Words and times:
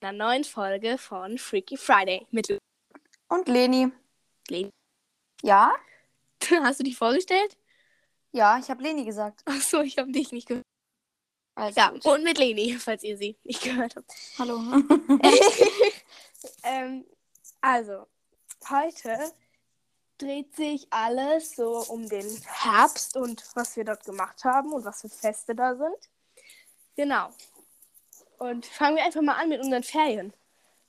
einer 0.00 0.12
neuen 0.12 0.44
Folge 0.44 0.98
von 0.98 1.38
Freaky 1.38 1.76
Friday 1.76 2.26
mit 2.30 2.56
Und 3.28 3.48
Leni. 3.48 3.90
Leni. 4.48 4.70
Ja? 5.42 5.74
Hast 6.62 6.80
du 6.80 6.84
dich 6.84 6.96
vorgestellt? 6.96 7.56
Ja, 8.32 8.58
ich 8.58 8.70
habe 8.70 8.82
Leni 8.82 9.04
gesagt. 9.04 9.42
Achso, 9.46 9.80
ich 9.80 9.98
habe 9.98 10.12
dich 10.12 10.32
nicht 10.32 10.46
gehört. 10.48 10.64
Alles 11.54 11.76
Ja, 11.76 11.90
gut. 11.90 12.04
und 12.04 12.22
mit 12.22 12.38
Leni, 12.38 12.74
falls 12.78 13.02
ihr 13.02 13.16
sie 13.16 13.36
nicht 13.42 13.62
gehört 13.62 13.96
habt. 13.96 14.12
Hallo. 14.38 14.58
ähm, 16.62 17.04
also, 17.60 18.06
heute 18.68 19.32
dreht 20.18 20.54
sich 20.54 20.86
alles 20.90 21.56
so 21.56 21.78
um 21.88 22.08
den 22.08 22.26
Herbst 22.44 23.16
und 23.16 23.44
was 23.54 23.76
wir 23.76 23.84
dort 23.84 24.04
gemacht 24.04 24.44
haben 24.44 24.72
und 24.72 24.84
was 24.84 25.00
für 25.00 25.08
Feste 25.08 25.54
da 25.54 25.74
sind. 25.74 26.10
Genau. 26.96 27.30
Und 28.38 28.66
fangen 28.66 28.96
wir 28.96 29.04
einfach 29.04 29.20
mal 29.22 29.34
an 29.34 29.48
mit 29.48 29.60
unseren 29.60 29.82
Ferien, 29.82 30.32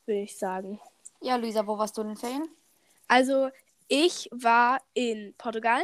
würde 0.05 0.21
ich 0.21 0.37
sagen. 0.37 0.79
ja, 1.21 1.35
Luisa, 1.35 1.65
wo 1.65 1.77
warst 1.77 1.97
du 1.97 2.01
in 2.01 2.09
den 2.09 2.17
Ferien? 2.17 2.49
Also, 3.07 3.49
ich 3.87 4.29
war 4.31 4.81
in 4.93 5.33
Portugal. 5.37 5.83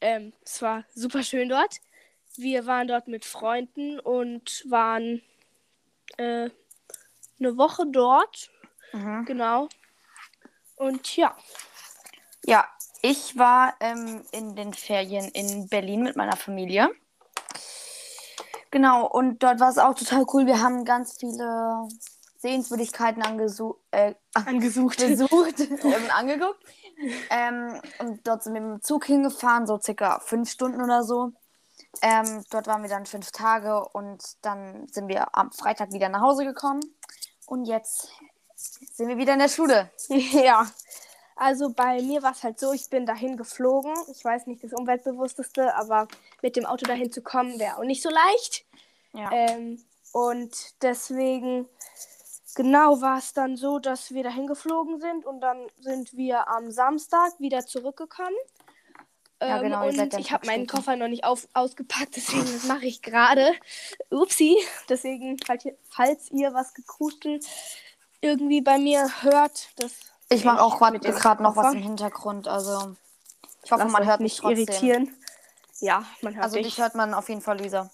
Ähm, 0.00 0.32
es 0.44 0.60
war 0.60 0.84
super 0.94 1.22
schön 1.22 1.48
dort. 1.48 1.80
Wir 2.36 2.66
waren 2.66 2.88
dort 2.88 3.08
mit 3.08 3.24
Freunden 3.24 3.98
und 4.00 4.64
waren 4.68 5.22
äh, 6.18 6.50
eine 7.38 7.56
Woche 7.56 7.86
dort. 7.86 8.50
Mhm. 8.92 9.24
Genau. 9.24 9.68
Und 10.76 11.16
ja, 11.16 11.34
Ja, 12.44 12.68
ich 13.02 13.38
war 13.38 13.74
ähm, 13.80 14.22
in 14.32 14.54
den 14.56 14.74
Ferien 14.74 15.26
in 15.28 15.68
Berlin 15.68 16.02
mit 16.02 16.16
meiner 16.16 16.36
Familie. 16.36 16.90
Genau, 18.76 19.06
und 19.06 19.42
dort 19.42 19.58
war 19.58 19.70
es 19.70 19.78
auch 19.78 19.94
total 19.94 20.26
cool. 20.34 20.44
Wir 20.44 20.60
haben 20.60 20.84
ganz 20.84 21.16
viele 21.18 21.88
Sehenswürdigkeiten 22.36 23.22
angesu 23.22 23.76
äh, 23.90 24.12
angesucht. 24.34 24.98
besucht 24.98 25.60
und 25.82 26.10
angeguckt. 26.14 26.62
Ähm, 27.30 27.80
und 28.00 28.26
dort 28.28 28.42
sind 28.42 28.52
wir 28.52 28.60
mit 28.60 28.70
dem 28.70 28.82
Zug 28.82 29.06
hingefahren, 29.06 29.66
so 29.66 29.80
circa 29.80 30.18
fünf 30.18 30.50
Stunden 30.50 30.82
oder 30.82 31.04
so. 31.04 31.32
Ähm, 32.02 32.44
dort 32.50 32.66
waren 32.66 32.82
wir 32.82 32.90
dann 32.90 33.06
fünf 33.06 33.30
Tage 33.30 33.82
und 33.94 34.22
dann 34.42 34.86
sind 34.88 35.08
wir 35.08 35.34
am 35.34 35.52
Freitag 35.52 35.94
wieder 35.94 36.10
nach 36.10 36.20
Hause 36.20 36.44
gekommen. 36.44 36.82
Und 37.46 37.64
jetzt 37.64 38.10
sind 38.56 39.08
wir 39.08 39.16
wieder 39.16 39.32
in 39.32 39.38
der 39.38 39.48
Schule. 39.48 39.90
ja. 40.08 40.66
Also 41.36 41.70
bei 41.70 42.00
mir 42.00 42.22
war 42.22 42.32
es 42.32 42.42
halt 42.42 42.58
so, 42.58 42.72
ich 42.72 42.88
bin 42.88 43.04
dahin 43.04 43.36
geflogen. 43.36 43.92
Ich 44.10 44.24
weiß 44.24 44.46
nicht 44.46 44.64
das 44.64 44.72
umweltbewussteste, 44.72 45.76
aber 45.76 46.08
mit 46.42 46.56
dem 46.56 46.64
Auto 46.64 46.86
dahin 46.86 47.12
zu 47.12 47.22
kommen 47.22 47.58
wäre 47.60 47.76
auch 47.76 47.84
nicht 47.84 48.02
so 48.02 48.08
leicht. 48.08 48.64
Ja. 49.12 49.30
Ähm, 49.32 49.78
und 50.12 50.82
deswegen, 50.82 51.68
genau 52.54 53.02
war 53.02 53.18
es 53.18 53.34
dann 53.34 53.58
so, 53.58 53.78
dass 53.78 54.12
wir 54.12 54.22
dahin 54.22 54.46
geflogen 54.46 54.98
sind 54.98 55.26
und 55.26 55.42
dann 55.42 55.66
sind 55.78 56.16
wir 56.16 56.48
am 56.48 56.70
Samstag 56.70 57.38
wieder 57.38 57.66
zurückgekommen. 57.66 58.36
Ja, 59.42 59.58
Ähm, 59.58 59.64
genau, 59.64 59.90
seid 59.90 60.14
und 60.14 60.20
ich 60.20 60.32
habe 60.32 60.46
meinen. 60.46 60.66
Koffer 60.66 60.96
noch 60.96 61.08
nicht 61.08 61.24
auf, 61.24 61.46
ausgepackt, 61.52 62.16
deswegen 62.16 62.44
das 62.44 62.64
mache 62.64 62.86
ich 62.86 63.02
gerade. 63.02 63.52
Upsi. 64.08 64.56
Deswegen, 64.88 65.36
falls 65.44 65.66
ihr, 65.66 65.76
falls 65.90 66.30
ihr 66.30 66.54
was 66.54 66.72
gekruschelt 66.72 67.44
irgendwie 68.22 68.62
bei 68.62 68.78
mir 68.78 69.22
hört, 69.22 69.68
das. 69.76 69.92
Ich 70.28 70.44
mache 70.44 70.62
auch 70.62 70.78
gerade 70.78 71.42
noch 71.42 71.56
was 71.56 71.74
im 71.74 71.82
Hintergrund. 71.82 72.48
Also 72.48 72.96
ich 73.62 73.72
hoffe, 73.72 73.82
Lasst 73.84 73.92
man 73.92 74.06
hört 74.06 74.20
mich 74.20 74.32
nicht 74.32 74.40
trotzdem. 74.42 74.58
irritieren. 74.58 75.16
Ja, 75.80 76.04
man 76.22 76.34
hört 76.34 76.44
Also 76.44 76.56
dich. 76.56 76.66
dich 76.66 76.78
hört 76.78 76.94
man 76.94 77.14
auf 77.14 77.28
jeden 77.28 77.42
Fall, 77.42 77.58
Luisa. 77.58 77.90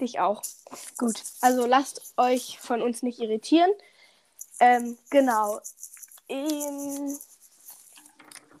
Dich 0.00 0.20
auch. 0.20 0.42
Gut. 0.98 1.22
Also 1.40 1.66
lasst 1.66 2.12
euch 2.16 2.58
von 2.60 2.82
uns 2.82 3.02
nicht 3.02 3.18
irritieren. 3.20 3.70
Ähm, 4.60 4.98
genau. 5.10 5.60
Ähm, 6.28 7.18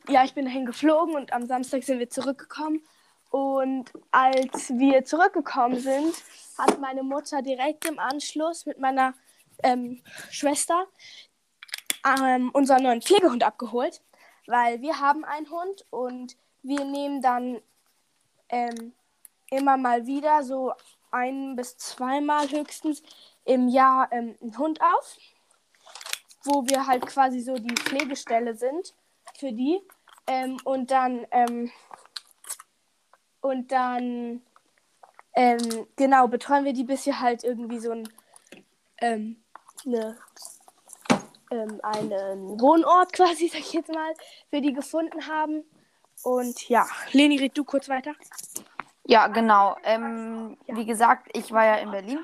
ja, 0.08 0.24
ich 0.24 0.34
bin 0.34 0.44
dahin 0.44 0.66
geflogen 0.66 1.14
und 1.14 1.32
am 1.32 1.46
Samstag 1.46 1.82
sind 1.82 1.98
wir 1.98 2.10
zurückgekommen. 2.10 2.82
Und 3.30 3.92
als 4.12 4.70
wir 4.70 5.04
zurückgekommen 5.04 5.80
sind, 5.80 6.14
hat 6.58 6.80
meine 6.80 7.02
Mutter 7.02 7.42
direkt 7.42 7.86
im 7.86 7.98
Anschluss 7.98 8.66
mit 8.66 8.78
meiner 8.78 9.14
ähm, 9.62 10.02
Schwester 10.30 10.86
ähm, 12.06 12.50
unseren 12.52 12.82
neuen 12.82 13.02
Pflegehund 13.02 13.42
abgeholt, 13.42 14.00
weil 14.46 14.80
wir 14.80 15.00
haben 15.00 15.24
einen 15.24 15.50
Hund 15.50 15.84
und 15.90 16.36
wir 16.62 16.84
nehmen 16.84 17.22
dann 17.22 17.60
ähm, 18.48 18.92
immer 19.50 19.76
mal 19.76 20.06
wieder 20.06 20.42
so 20.42 20.72
ein 21.10 21.56
bis 21.56 21.76
zweimal 21.78 22.50
höchstens 22.50 23.02
im 23.44 23.68
Jahr 23.68 24.10
ähm, 24.12 24.36
einen 24.40 24.58
Hund 24.58 24.80
auf, 24.80 25.16
wo 26.44 26.66
wir 26.66 26.86
halt 26.86 27.06
quasi 27.06 27.40
so 27.40 27.54
die 27.54 27.74
Pflegestelle 27.74 28.54
sind 28.54 28.94
für 29.38 29.52
die. 29.52 29.80
Ähm, 30.26 30.58
und 30.64 30.90
dann 30.90 31.26
ähm, 31.30 31.70
und 33.40 33.70
dann 33.70 34.42
ähm, 35.34 35.86
genau 35.94 36.26
betreuen 36.26 36.64
wir 36.64 36.72
die, 36.72 36.82
bis 36.82 37.06
wir 37.06 37.20
halt 37.20 37.44
irgendwie 37.44 37.78
so 37.78 37.92
ein 37.92 38.08
ähm, 38.98 39.36
eine, 39.84 40.16
ähm, 41.56 41.80
einen 41.82 42.60
Wohnort 42.60 43.12
quasi, 43.14 43.48
sag 43.48 43.60
ich 43.60 43.72
jetzt 43.72 43.92
mal, 43.92 44.14
für 44.50 44.60
die 44.60 44.72
gefunden 44.72 45.26
haben. 45.26 45.64
Und 46.22 46.68
ja, 46.68 46.86
Leni, 47.12 47.38
red 47.38 47.56
du 47.56 47.64
kurz 47.64 47.88
weiter. 47.88 48.14
Ja, 49.04 49.28
genau. 49.28 49.76
Ähm, 49.84 50.56
Wie 50.66 50.86
gesagt, 50.86 51.28
ich 51.32 51.52
war 51.52 51.64
ja 51.64 51.76
in 51.76 51.90
Berlin. 51.90 52.18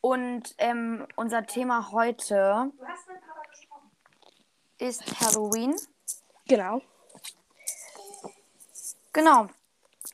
Und 0.00 0.54
ähm, 0.58 1.06
unser 1.16 1.46
Thema 1.46 1.90
heute 1.90 2.70
ist 4.78 5.20
Halloween. 5.20 5.74
Genau. 6.46 6.80
Genau. 9.12 9.48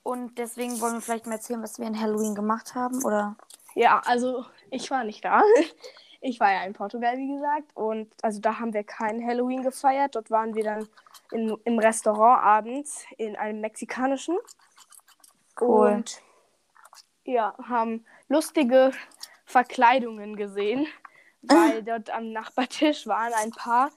Und 0.02 0.38
deswegen 0.38 0.80
wollen 0.80 0.94
wir 0.94 1.00
vielleicht 1.00 1.26
mal 1.26 1.34
erzählen, 1.34 1.62
was 1.62 1.78
wir 1.78 1.86
in 1.86 2.00
Halloween 2.00 2.34
gemacht 2.34 2.74
haben, 2.74 3.04
oder? 3.04 3.36
Ja, 3.74 4.00
also 4.04 4.44
ich 4.70 4.90
war 4.90 5.04
nicht 5.04 5.24
da. 5.24 5.42
Ich 6.20 6.38
war 6.38 6.52
ja 6.52 6.64
in 6.64 6.74
Portugal, 6.74 7.16
wie 7.16 7.34
gesagt. 7.34 7.74
Und 7.74 8.12
also 8.22 8.40
da 8.40 8.58
haben 8.58 8.74
wir 8.74 8.84
kein 8.84 9.24
Halloween 9.26 9.62
gefeiert. 9.62 10.14
Dort 10.16 10.30
waren 10.30 10.54
wir 10.54 10.64
dann 10.64 10.88
in, 11.30 11.56
im 11.64 11.78
Restaurant 11.78 12.42
abends 12.42 13.04
in 13.16 13.36
einem 13.36 13.60
mexikanischen. 13.60 14.36
Cool. 15.60 15.88
Und 15.88 16.22
ja, 17.24 17.54
haben 17.68 18.04
lustige 18.28 18.92
Verkleidungen 19.44 20.36
gesehen, 20.36 20.86
weil 21.42 21.82
dort 21.84 22.10
am 22.10 22.32
Nachbartisch 22.32 23.06
waren 23.06 23.32
ein 23.34 23.50
paar, 23.50 23.90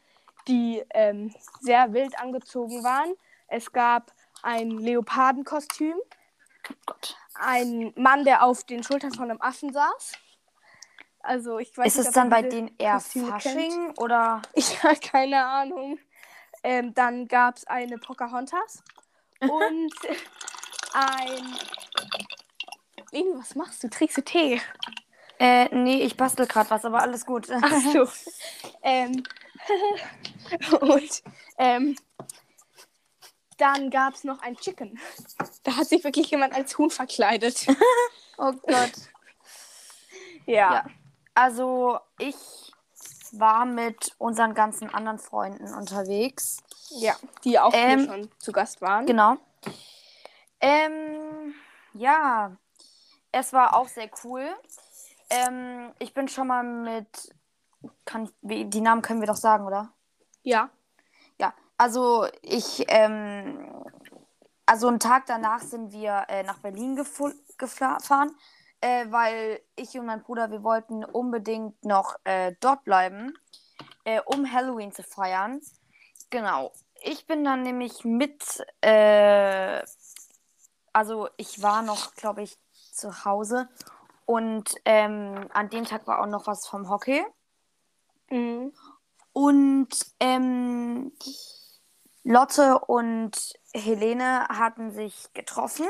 die 0.48 0.84
ähm, 0.94 1.34
sehr 1.60 1.94
wild 1.94 2.18
angezogen 2.20 2.84
waren. 2.84 3.14
Es 3.48 3.72
gab 3.72 4.12
ein 4.42 4.72
Leopardenkostüm, 4.72 5.96
Gott. 6.86 7.18
ein 7.36 7.94
Mann, 7.96 8.26
der 8.26 8.44
auf 8.44 8.64
den 8.64 8.84
Schultern 8.84 9.14
von 9.14 9.30
einem 9.30 9.42
Affen 9.42 9.72
saß. 9.72 10.14
Also 11.24 11.58
ich 11.58 11.76
weiß 11.76 11.88
Ist 11.88 11.98
nicht, 11.98 12.08
es 12.08 12.14
dann 12.14 12.30
bei 12.30 12.42
denen 12.42 12.76
eher 12.78 12.96
Kostüme 12.96 13.28
Fasching 13.28 13.86
kennt. 13.86 13.98
oder? 14.00 14.42
Ich 14.54 14.84
habe 14.84 14.98
keine 14.98 15.44
Ahnung. 15.46 15.98
Ähm, 16.64 16.94
dann 16.94 17.28
gab 17.28 17.56
es 17.58 17.66
eine 17.66 17.98
Pocahontas 17.98 18.84
und 19.40 19.94
ein. 20.94 21.58
Leni, 23.12 23.30
was 23.36 23.56
machst 23.56 23.84
du? 23.84 23.90
Trinkst 23.90 24.18
du 24.18 24.22
Tee? 24.22 24.62
Äh, 25.40 25.74
nee, 25.74 26.02
ich 26.04 26.18
bastel 26.18 26.46
gerade 26.46 26.70
was, 26.70 26.84
aber 26.84 27.02
alles 27.02 27.26
gut. 27.26 27.48
Ach 27.50 27.82
so. 27.94 28.08
ähm, 28.84 29.24
und 30.82 31.24
ähm, 31.58 31.96
dann 33.58 33.90
gab 33.90 34.14
es 34.16 34.26
noch 34.26 34.42
ein 34.42 34.58
Chicken. 34.58 35.00
Da 35.64 35.78
hat 35.78 35.88
sich 35.88 36.04
wirklich 36.04 36.30
jemand 36.32 36.54
als 36.54 36.78
Huhn 36.78 36.90
verkleidet. 36.90 37.68
oh 38.38 38.52
Gott. 38.52 38.92
ja. 40.46 40.74
Ja. 40.74 40.86
Also, 41.34 42.00
ich 42.20 42.36
war 43.32 43.66
mit 43.66 44.14
unseren 44.20 44.54
ganzen 44.54 44.94
anderen 44.94 45.18
Freunden 45.20 45.74
unterwegs. 45.74 46.58
Ja, 46.90 47.16
die 47.44 47.60
auch 47.60 47.74
Ähm, 47.74 48.00
hier 48.00 48.08
schon 48.08 48.30
zu 48.40 48.52
Gast 48.52 48.82
waren. 48.82 49.06
Genau. 49.06 49.38
Ähm, 50.60 51.54
ja, 51.94 52.56
es 53.32 53.52
war 53.54 53.76
auch 53.76 53.88
sehr 53.88 54.10
cool. 54.24 54.48
Ähm, 55.30 55.92
ich 56.00 56.14
bin 56.14 56.28
schon 56.28 56.48
mal 56.48 56.64
mit. 56.64 57.36
Kann 58.06 58.26
ich, 58.26 58.70
die 58.70 58.82
Namen 58.82 59.02
können 59.02 59.20
wir 59.20 59.28
doch 59.28 59.36
sagen, 59.36 59.66
oder? 59.66 59.92
Ja. 60.44 60.70
Ja, 61.40 61.54
also 61.78 62.28
ich, 62.42 62.86
ähm, 62.88 63.84
also 64.66 64.88
einen 64.88 65.00
Tag 65.00 65.26
danach 65.26 65.60
sind 65.60 65.92
wir 65.92 66.26
äh, 66.30 66.44
nach 66.44 66.60
Berlin 66.60 66.96
gefahren, 66.96 68.32
äh, 68.84 69.10
weil 69.12 69.62
ich 69.78 69.98
und 69.98 70.06
mein 70.06 70.22
Bruder, 70.22 70.52
wir 70.52 70.62
wollten 70.62 71.06
unbedingt 71.06 71.86
noch 71.86 72.18
äh, 72.26 72.54
dort 72.60 72.84
bleiben, 72.84 73.34
äh, 74.04 74.20
um 74.26 74.52
Halloween 74.52 74.92
zu 74.92 75.04
feiern. 75.04 75.62
Genau. 76.30 76.74
Ich 77.02 77.26
bin 77.26 77.46
dann 77.46 77.64
nämlich 77.64 78.04
mit, 78.04 78.44
äh, 78.82 79.82
also 80.92 81.30
ich 81.38 81.62
war 81.62 81.82
noch, 81.82 82.14
glaube 82.16 82.44
ich, 82.44 82.58
zu 82.92 83.24
Hause 83.24 83.70
und 84.26 84.76
ähm, 84.84 85.48
an 85.54 85.70
dem 85.70 85.86
Tag 85.86 86.06
war 86.06 86.22
auch 86.22 86.28
noch 86.28 86.46
was 86.46 86.68
vom 86.68 86.90
Hockey. 86.90 87.26
Mhm. 88.30 88.74
Und 89.32 89.90
ähm, 90.20 91.14
Lotte 92.24 92.80
und 92.80 93.54
Helene 93.74 94.48
hatten 94.50 94.92
sich 94.92 95.32
getroffen. 95.34 95.88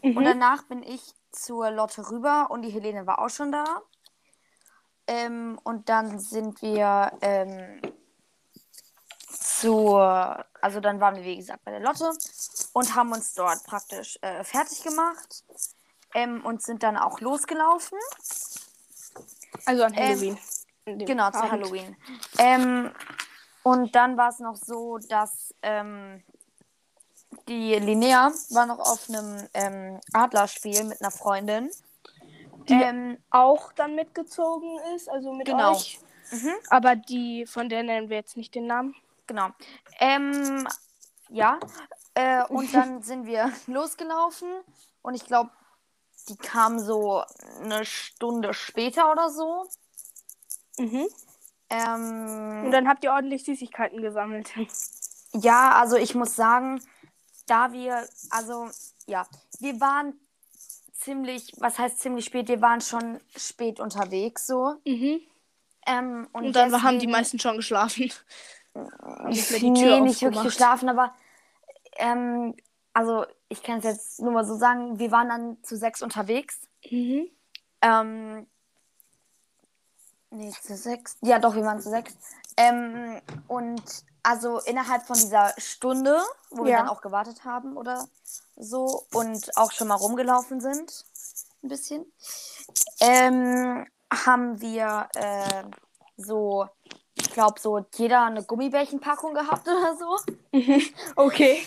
Mhm. 0.00 0.16
Und 0.16 0.24
danach 0.24 0.62
bin 0.62 0.84
ich 0.84 1.14
zur 1.30 1.70
Lotte 1.70 2.10
rüber 2.10 2.48
und 2.50 2.62
die 2.62 2.70
Helene 2.70 3.06
war 3.06 3.20
auch 3.20 3.30
schon 3.30 3.52
da. 3.52 3.82
Ähm, 5.06 5.58
und 5.64 5.88
dann 5.88 6.18
sind 6.18 6.60
wir 6.60 7.12
ähm, 7.22 7.80
zur, 9.30 10.44
also 10.60 10.80
dann 10.80 11.00
waren 11.00 11.16
wir 11.16 11.24
wie 11.24 11.36
gesagt 11.36 11.64
bei 11.64 11.70
der 11.70 11.80
Lotte 11.80 12.12
und 12.74 12.94
haben 12.94 13.12
uns 13.12 13.34
dort 13.34 13.64
praktisch 13.64 14.18
äh, 14.20 14.44
fertig 14.44 14.82
gemacht 14.82 15.44
ähm, 16.14 16.44
und 16.44 16.62
sind 16.62 16.82
dann 16.82 16.96
auch 16.96 17.20
losgelaufen. 17.20 17.98
also 19.64 19.84
an 19.84 19.94
ähm, 19.94 19.98
Halloween. 20.08 20.38
Genau, 20.84 21.30
zu. 21.30 21.50
Halloween. 21.50 21.96
Ähm, 22.38 22.92
und 23.62 23.94
dann 23.94 24.16
war 24.16 24.30
es 24.30 24.38
noch 24.38 24.56
so, 24.56 24.98
dass 24.98 25.54
ähm, 25.62 26.22
die 27.48 27.74
Linnea 27.74 28.30
war 28.50 28.66
noch 28.66 28.78
auf 28.78 29.08
einem 29.08 29.48
ähm, 29.54 30.00
Adlerspiel 30.12 30.84
mit 30.84 31.00
einer 31.00 31.10
Freundin. 31.10 31.70
Die- 32.68 32.74
ähm, 32.74 33.18
Auch 33.30 33.72
dann 33.72 33.94
mitgezogen 33.94 34.78
ist, 34.94 35.08
also 35.08 35.32
mit 35.32 35.46
Genau. 35.46 35.72
euch. 35.72 35.98
mhm, 36.30 36.52
Aber 36.68 36.94
die, 36.96 37.46
von 37.46 37.68
der 37.68 37.82
nennen 37.82 38.10
wir 38.10 38.16
jetzt 38.18 38.36
nicht 38.36 38.54
den 38.54 38.66
Namen. 38.66 38.94
genau. 39.26 39.48
Ähm, 39.98 40.68
ja. 41.30 41.58
Äh, 42.14 42.44
und 42.44 42.72
dann 42.74 43.02
sind 43.02 43.26
wir 43.26 43.50
losgelaufen 43.66 44.48
und 45.02 45.14
ich 45.14 45.24
glaube, 45.24 45.50
die 46.28 46.36
kam 46.36 46.78
so 46.78 47.22
eine 47.62 47.84
Stunde 47.86 48.52
später 48.52 49.10
oder 49.10 49.30
so. 49.30 49.66
Mhm. 50.78 51.06
Ähm, 51.70 52.62
Und 52.66 52.70
dann 52.72 52.88
habt 52.88 53.04
ihr 53.04 53.12
ordentlich 53.12 53.44
Süßigkeiten 53.44 54.02
gesammelt. 54.02 54.50
Ja, 55.34 55.72
also 55.72 55.96
ich 55.96 56.14
muss 56.14 56.34
sagen, 56.36 56.80
da 57.50 57.72
wir, 57.72 58.06
also 58.30 58.68
ja, 59.06 59.26
wir 59.60 59.80
waren 59.80 60.14
ziemlich, 60.92 61.52
was 61.58 61.78
heißt 61.78 61.98
ziemlich 62.00 62.24
spät, 62.24 62.48
wir 62.48 62.60
waren 62.60 62.80
schon 62.80 63.20
spät 63.36 63.80
unterwegs 63.80 64.46
so. 64.46 64.74
Mhm. 64.84 65.20
Ähm, 65.86 66.28
und 66.32 66.46
Und 66.46 66.56
dann 66.56 66.72
haben 66.82 66.94
die 66.94 67.06
deswegen- 67.06 67.12
meisten 67.12 67.38
schon 67.38 67.56
geschlafen. 67.56 68.12
Nicht 69.28 69.50
mehr 69.50 69.60
die 69.60 69.70
nee, 69.70 69.80
Tür 69.82 70.00
nicht 70.00 70.20
wirklich 70.20 70.24
aufgemacht. 70.26 70.44
geschlafen, 70.46 70.88
aber 70.88 71.14
ähm, 71.96 72.54
also 72.92 73.24
ich 73.48 73.62
kann 73.62 73.78
es 73.78 73.84
jetzt 73.84 74.20
nur 74.20 74.32
mal 74.32 74.44
so 74.44 74.54
sagen, 74.56 74.98
wir 74.98 75.10
waren 75.10 75.28
dann 75.28 75.62
zu 75.64 75.76
sechs 75.76 76.02
unterwegs. 76.02 76.60
Mhm. 76.90 77.28
Ähm, 77.80 78.46
nee, 80.30 80.50
zu 80.60 80.76
sechs. 80.76 81.16
Ja, 81.22 81.38
doch, 81.38 81.54
wir 81.54 81.62
waren 81.64 81.80
zu 81.80 81.88
sechs. 81.90 82.14
Ähm, 82.56 83.20
und 83.46 83.82
also 84.28 84.58
innerhalb 84.60 85.06
von 85.06 85.16
dieser 85.16 85.54
Stunde, 85.58 86.20
wo 86.50 86.64
wir 86.64 86.72
Ja. 86.72 86.78
dann 86.78 86.88
auch 86.88 87.00
gewartet 87.00 87.44
haben 87.44 87.76
oder 87.78 88.06
so 88.56 89.06
und 89.12 89.56
auch 89.56 89.72
schon 89.72 89.88
mal 89.88 89.94
rumgelaufen 89.94 90.60
sind, 90.60 91.06
ein 91.62 91.68
bisschen, 91.68 92.04
ähm, 93.00 93.86
haben 94.12 94.60
wir 94.60 95.08
äh, 95.14 95.64
so, 96.18 96.68
ich 97.14 97.30
glaube, 97.30 97.60
so 97.60 97.86
jeder 97.96 98.24
eine 98.24 98.44
Gummibärchenpackung 98.44 99.34
gehabt 99.34 99.66
oder 99.68 99.96
so. 99.96 100.18
Mhm. 100.52 100.82
Okay. 101.16 101.66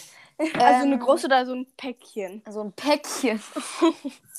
Also 0.57 0.83
eine 0.83 0.97
Ähm, 0.97 0.99
große 0.99 1.27
oder 1.27 1.45
so 1.45 1.53
ein 1.53 1.67
Päckchen. 1.77 2.43
So 2.49 2.61
ein 2.61 2.73
Päckchen. 2.73 3.41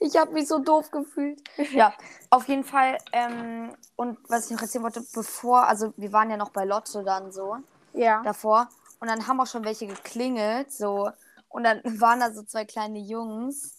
ich 0.00 0.16
habe 0.16 0.32
mich 0.32 0.48
so 0.48 0.58
doof 0.58 0.90
gefühlt. 0.90 1.40
Ja, 1.72 1.92
auf 2.30 2.48
jeden 2.48 2.64
Fall. 2.64 2.98
Ähm, 3.12 3.74
und 3.96 4.18
was 4.28 4.46
ich 4.46 4.52
noch 4.52 4.62
erzählen 4.62 4.84
wollte, 4.84 5.04
bevor, 5.14 5.66
also 5.66 5.92
wir 5.96 6.12
waren 6.12 6.30
ja 6.30 6.36
noch 6.36 6.50
bei 6.50 6.64
Lotte 6.64 7.02
dann 7.04 7.32
so 7.32 7.56
Ja. 7.92 8.22
davor. 8.22 8.68
Und 9.00 9.08
dann 9.08 9.26
haben 9.26 9.40
auch 9.40 9.46
schon 9.46 9.64
welche 9.64 9.86
geklingelt, 9.86 10.72
so. 10.72 11.10
Und 11.48 11.64
dann 11.64 11.80
waren 12.00 12.20
da 12.20 12.32
so 12.32 12.42
zwei 12.42 12.64
kleine 12.64 12.98
Jungs. 13.00 13.78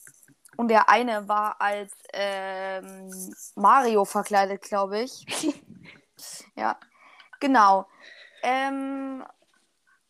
Und 0.56 0.68
der 0.68 0.88
eine 0.90 1.28
war 1.28 1.60
als 1.60 1.92
ähm, 2.14 3.10
Mario 3.56 4.06
verkleidet, 4.06 4.62
glaube 4.62 5.00
ich. 5.00 5.26
ja, 6.56 6.78
genau. 7.40 7.88
Ähm, 8.44 9.24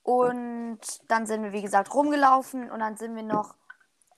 und 0.01 0.79
dann 1.07 1.25
sind 1.25 1.43
wir, 1.43 1.53
wie 1.53 1.61
gesagt, 1.61 1.93
rumgelaufen. 1.93 2.69
Und 2.69 2.79
dann 2.79 2.97
sind 2.97 3.15
wir 3.15 3.23
noch, 3.23 3.55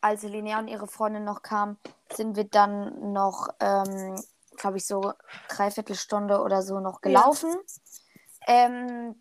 als 0.06 0.22
Linnea 0.22 0.60
und 0.60 0.68
ihre 0.68 0.86
Freundin 0.86 1.24
noch 1.24 1.42
kamen, 1.42 1.78
sind 2.13 2.36
wir 2.36 2.44
dann 2.44 3.12
noch, 3.12 3.48
ähm, 3.60 4.22
glaube 4.56 4.78
ich, 4.78 4.86
so 4.86 5.13
dreiviertel 5.50 5.96
Stunde 5.96 6.42
oder 6.42 6.62
so 6.62 6.80
noch 6.80 7.02
gelaufen. 7.02 7.56
Ähm, 8.46 9.16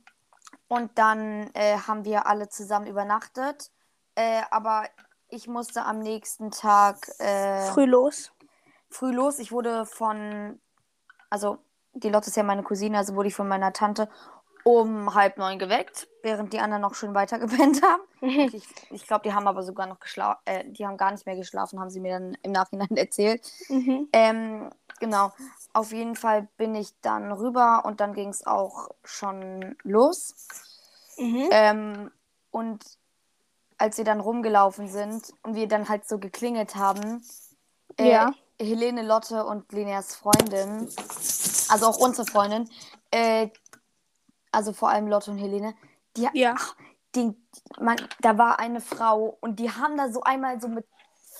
und 0.68 0.98
dann 0.98 1.50
äh, 1.54 1.78
haben 1.78 2.04
wir 2.04 2.26
alle 2.26 2.50
zusammen 2.50 2.86
übernachtet. 2.86 3.70
Äh, 4.14 4.42
aber 4.50 4.84
ich 5.28 5.48
musste 5.48 5.86
am 5.86 6.00
nächsten 6.00 6.50
Tag 6.50 7.08
äh, 7.18 7.62
Früh 7.72 7.86
los. 7.86 8.32
früh 8.90 9.10
los. 9.10 9.38
Ich 9.38 9.52
wurde 9.52 9.86
von, 9.86 10.60
also 11.30 11.58
die 11.94 12.10
Lotte 12.10 12.28
ist 12.28 12.36
ja 12.36 12.42
meine 12.42 12.62
Cousine, 12.62 12.98
also 12.98 13.14
wurde 13.14 13.28
ich 13.28 13.34
von 13.34 13.48
meiner 13.48 13.72
Tante 13.72 14.10
um 14.64 15.14
halb 15.14 15.36
neun 15.38 15.58
geweckt, 15.58 16.08
während 16.22 16.52
die 16.52 16.58
anderen 16.58 16.82
noch 16.82 16.94
schön 16.94 17.14
weiter 17.14 17.38
gepennt 17.38 17.82
haben. 17.82 18.02
Ich, 18.54 18.64
ich 18.90 19.06
glaube, 19.06 19.22
die 19.28 19.34
haben 19.34 19.46
aber 19.46 19.62
sogar 19.62 19.86
noch 19.86 20.00
geschlafen, 20.00 20.40
äh, 20.46 20.64
die 20.66 20.86
haben 20.86 20.96
gar 20.96 21.12
nicht 21.12 21.26
mehr 21.26 21.36
geschlafen, 21.36 21.78
haben 21.78 21.90
sie 21.90 22.00
mir 22.00 22.18
dann 22.18 22.38
im 22.42 22.52
Nachhinein 22.52 22.88
erzählt. 22.96 23.42
Mhm. 23.68 24.08
Ähm, 24.14 24.70
genau. 24.98 25.30
Auf 25.74 25.92
jeden 25.92 26.16
Fall 26.16 26.48
bin 26.56 26.74
ich 26.74 26.98
dann 27.02 27.30
rüber 27.32 27.82
und 27.84 28.00
dann 28.00 28.14
ging 28.14 28.30
es 28.30 28.46
auch 28.46 28.88
schon 29.04 29.76
los. 29.82 30.34
Mhm. 31.18 31.48
Ähm, 31.50 32.10
und 32.50 32.82
als 33.76 33.98
wir 33.98 34.04
dann 34.04 34.20
rumgelaufen 34.20 34.88
sind 34.88 35.34
und 35.42 35.54
wir 35.54 35.68
dann 35.68 35.90
halt 35.90 36.08
so 36.08 36.18
geklingelt 36.18 36.76
haben, 36.76 37.22
äh, 37.98 38.10
Ja. 38.10 38.32
Helene, 38.60 39.02
Lotte 39.02 39.44
und 39.44 39.70
Lineas 39.72 40.14
Freundin, 40.16 40.88
also 41.68 41.86
auch 41.86 41.98
unsere 41.98 42.24
Freundin, 42.26 42.70
äh, 43.10 43.48
also 44.54 44.72
vor 44.72 44.90
allem 44.90 45.08
Lotte 45.08 45.30
und 45.30 45.38
Helene, 45.38 45.74
die, 46.16 46.28
Ja. 46.32 46.54
ach, 46.56 46.74
die, 47.14 47.32
man, 47.80 47.96
da 48.20 48.38
war 48.38 48.58
eine 48.58 48.80
Frau 48.80 49.36
und 49.40 49.60
die 49.60 49.70
haben 49.70 49.96
da 49.96 50.10
so 50.10 50.22
einmal 50.22 50.60
so 50.60 50.68
mit 50.68 50.86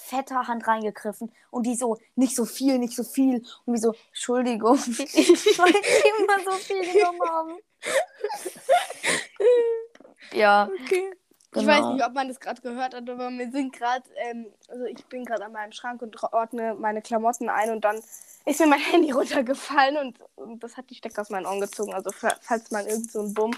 fetter 0.04 0.46
Hand 0.46 0.66
reingegriffen 0.66 1.32
und 1.50 1.66
die 1.66 1.76
so, 1.76 1.96
nicht 2.14 2.36
so 2.36 2.44
viel, 2.44 2.78
nicht 2.78 2.94
so 2.94 3.04
viel 3.04 3.42
und 3.64 3.74
wie 3.74 3.78
so, 3.78 3.94
Entschuldigung, 4.08 4.78
weil 5.58 5.72
die 5.72 6.22
immer 6.22 6.40
so 6.44 6.52
viel 6.58 6.92
genommen 6.92 7.20
haben. 7.24 7.58
ja, 10.32 10.68
Okay. 10.80 11.10
Ich 11.56 11.60
Genau. 11.60 11.72
weiß 11.72 11.94
nicht, 11.94 12.04
ob 12.04 12.12
man 12.14 12.26
das 12.28 12.40
gerade 12.40 12.60
gehört 12.60 12.94
hat, 12.94 13.08
aber 13.08 13.30
wir 13.30 13.50
sind 13.50 13.72
gerade, 13.72 14.02
ähm, 14.16 14.46
also 14.68 14.84
ich 14.86 15.04
bin 15.06 15.24
gerade 15.24 15.44
an 15.44 15.52
meinem 15.52 15.70
Schrank 15.72 16.02
und 16.02 16.20
ordne 16.32 16.74
meine 16.74 17.00
Klamotten 17.00 17.48
ein 17.48 17.70
und 17.70 17.84
dann 17.84 18.02
ist 18.44 18.58
mir 18.60 18.66
mein 18.66 18.80
Handy 18.92 19.12
runtergefallen 19.12 19.96
und, 19.98 20.18
und 20.36 20.64
das 20.64 20.76
hat 20.76 20.90
die 20.90 20.96
Stecker 20.96 21.22
aus 21.22 21.30
meinen 21.30 21.46
Ohren 21.46 21.60
gezogen. 21.60 21.94
Also 21.94 22.10
fa- 22.10 22.36
falls 22.40 22.70
man 22.72 22.86
irgend 22.86 23.10
so 23.12 23.20
einen 23.20 23.34
Bumm 23.34 23.52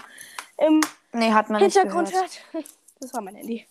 im 0.57 0.81
nee, 1.13 1.31
hat 1.33 1.49
man 1.49 1.59
Hintergrund 1.61 2.13
hört, 2.13 2.41
das 2.99 3.13
war 3.13 3.21
mein 3.21 3.35
Handy. 3.35 3.65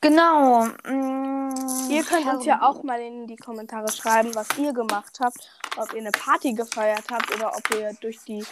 Genau. 0.00 0.64
mm, 0.64 1.90
Ihr 1.90 2.04
könnt 2.04 2.26
uns 2.26 2.44
ja 2.44 2.62
auch 2.62 2.82
mal 2.84 3.00
in 3.00 3.26
die 3.26 3.36
Kommentare 3.36 3.90
schreiben, 3.90 4.32
was 4.34 4.46
ihr 4.56 4.72
gemacht 4.72 5.18
habt, 5.20 5.50
ob 5.76 5.92
ihr 5.92 5.98
eine 6.00 6.12
Party 6.12 6.52
gefeiert 6.52 7.04
habt 7.10 7.34
oder 7.34 7.52
ob 7.56 7.74
ihr 7.74 7.92
durch 8.00 8.18
die 8.24 8.44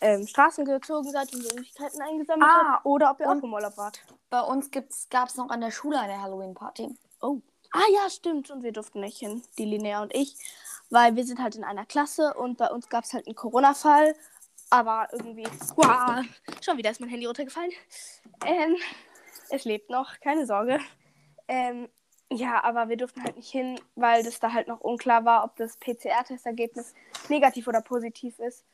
ähm, 0.00 0.26
Straßen 0.26 0.64
gezogen 0.64 1.10
seid 1.10 1.32
und 1.32 1.42
Süßigkeiten 1.42 2.00
eingesammelt 2.02 2.50
Ah, 2.50 2.74
habt 2.74 2.86
oder 2.86 3.10
ob 3.10 3.20
ihr 3.20 3.30
auch 3.30 3.42
im 3.42 3.52
Urlaub 3.52 3.76
wart. 3.76 4.00
Bei 4.30 4.40
uns 4.40 4.70
gab 5.10 5.28
es 5.28 5.36
noch 5.36 5.48
an 5.50 5.60
der 5.60 5.70
Schule 5.70 5.98
eine 5.98 6.20
Halloween-Party. 6.20 6.96
Oh. 7.20 7.40
Ah 7.72 7.90
ja, 7.92 8.10
stimmt. 8.10 8.50
Und 8.50 8.62
wir 8.62 8.72
durften 8.72 9.00
nicht 9.00 9.18
hin, 9.18 9.42
die 9.58 9.64
Linnea 9.64 10.02
und 10.02 10.14
ich, 10.14 10.36
weil 10.90 11.16
wir 11.16 11.24
sind 11.24 11.40
halt 11.40 11.56
in 11.56 11.64
einer 11.64 11.86
Klasse 11.86 12.34
und 12.34 12.58
bei 12.58 12.70
uns 12.70 12.88
gab 12.88 13.04
es 13.04 13.12
halt 13.12 13.26
einen 13.26 13.36
Corona-Fall. 13.36 14.14
Aber 14.70 15.08
irgendwie, 15.12 15.46
wow, 15.76 16.24
schon 16.60 16.78
wieder 16.78 16.90
ist 16.90 17.00
mein 17.00 17.10
Handy 17.10 17.26
runtergefallen. 17.26 17.70
Ähm, 18.44 18.76
es 19.50 19.64
lebt 19.64 19.90
noch, 19.90 20.18
keine 20.20 20.46
Sorge. 20.46 20.80
Ähm, 21.48 21.88
ja, 22.30 22.64
aber 22.64 22.88
wir 22.88 22.96
durften 22.96 23.22
halt 23.22 23.36
nicht 23.36 23.50
hin, 23.50 23.78
weil 23.94 24.22
das 24.24 24.40
da 24.40 24.52
halt 24.52 24.66
noch 24.66 24.80
unklar 24.80 25.24
war, 25.24 25.44
ob 25.44 25.56
das 25.56 25.76
PCR-Testergebnis 25.76 26.94
negativ 27.28 27.68
oder 27.68 27.80
positiv 27.82 28.38
ist. 28.38 28.64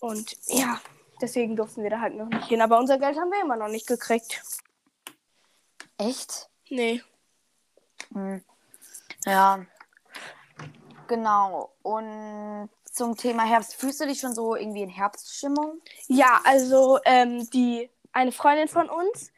Und 0.00 0.36
ja, 0.46 0.80
deswegen 1.20 1.56
durften 1.56 1.82
wir 1.82 1.90
da 1.90 2.00
halt 2.00 2.14
noch 2.14 2.28
nicht 2.28 2.48
hin. 2.48 2.60
Aber 2.60 2.78
unser 2.78 2.98
Geld 2.98 3.18
haben 3.18 3.30
wir 3.30 3.40
immer 3.40 3.56
noch 3.56 3.68
nicht 3.68 3.86
gekriegt. 3.86 4.42
Echt? 5.98 6.48
Nee. 6.68 7.02
Hm. 8.12 8.42
Ja. 9.24 9.64
Genau. 11.06 11.74
Und 11.82 12.68
zum 12.84 13.16
Thema 13.16 13.44
Herbst, 13.44 13.74
fühlst 13.74 14.00
du 14.00 14.06
dich 14.06 14.20
schon 14.20 14.34
so 14.34 14.54
irgendwie 14.54 14.82
in 14.82 14.88
Herbststimmung? 14.88 15.80
Ja, 16.06 16.40
also 16.44 16.98
ähm, 17.04 17.48
die 17.50 17.90
eine 18.12 18.32
Freundin 18.32 18.68
von 18.68 18.88
uns, 18.88 19.32